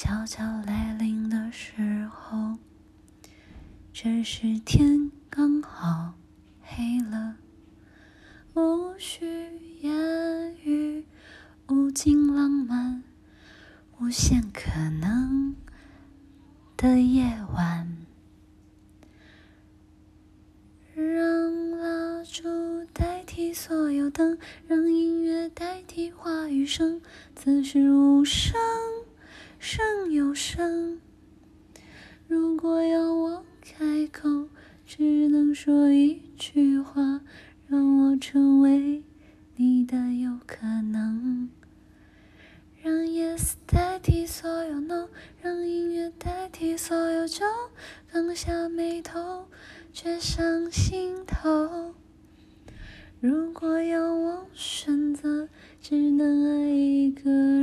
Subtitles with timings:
[0.00, 2.56] 悄悄来临的时候，
[3.92, 6.14] 这时天刚好
[6.62, 7.34] 黑了，
[8.54, 9.26] 无需
[9.80, 11.04] 言语，
[11.66, 13.02] 无尽浪漫，
[13.98, 15.56] 无限可能
[16.76, 17.96] 的夜晚，
[20.94, 24.38] 让蜡烛代替所有灯，
[24.68, 27.02] 让音乐代替话语声，
[27.34, 28.56] 此时无声。
[29.58, 31.00] 声又声，
[32.28, 34.48] 如果要我开口，
[34.86, 37.20] 只能说一句话，
[37.66, 39.02] 让我成为
[39.56, 41.50] 你的有可能。
[42.80, 45.08] 让 yes 代替所有 no，
[45.42, 47.44] 让音乐代替所有酒，
[48.06, 49.48] 放下眉头，
[49.92, 51.94] 却上心头。
[53.20, 55.48] 如果要我选择，
[55.80, 57.57] 只能爱一个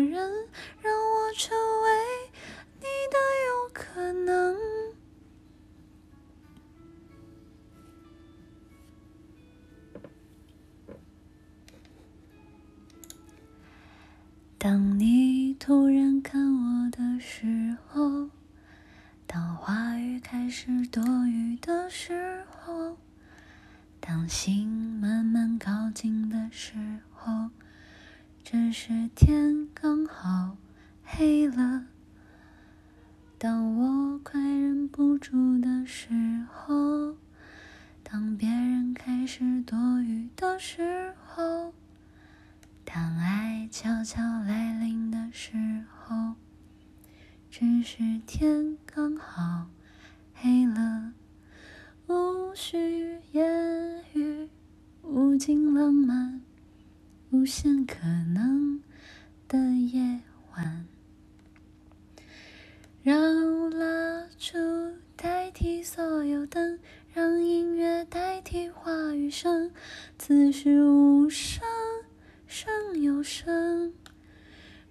[14.67, 18.31] 当你突然看我的时候，
[19.27, 22.97] 当话语开始多余的时候。
[23.99, 26.73] 当心慢慢靠近的时
[27.13, 27.51] 候，
[28.43, 30.57] 这时天刚好
[31.03, 31.85] 黑了。
[33.37, 36.09] 当我快忍不住的时
[36.51, 37.15] 候，
[38.01, 41.64] 当别人开始多余的时候，
[43.77, 45.51] 悄悄来临的时
[45.99, 46.15] 候，
[47.51, 49.67] 只是天刚好
[50.33, 51.11] 黑了。
[52.07, 54.47] 无需言语，
[55.01, 56.41] 无尽浪漫，
[57.31, 57.97] 无限可
[58.33, 58.81] 能
[59.45, 60.21] 的夜
[60.55, 60.85] 晚。
[63.03, 64.57] 让蜡烛
[65.17, 66.79] 代替所有灯，
[67.13, 69.69] 让音乐代替话语声。
[70.17, 71.61] 此时无声
[72.47, 73.93] 胜有声。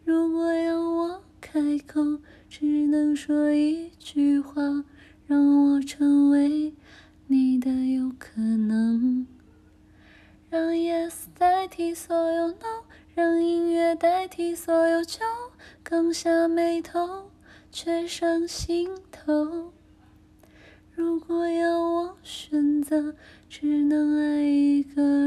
[0.04, 4.84] 如果要我开口，只能说一句话，
[5.26, 6.75] 让我成为。
[7.26, 9.26] 你的有可能，
[10.50, 15.20] 让 yes 代替所有 no，让音乐代替所有酒，
[15.82, 17.31] 刚下眉头，
[17.72, 19.72] 却上心头。
[20.94, 23.14] 如果要我选择，
[23.48, 25.23] 只能爱一个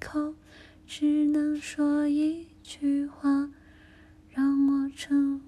[0.00, 0.34] 口，
[0.86, 3.50] 只能说一句话。
[4.32, 5.40] 让我成。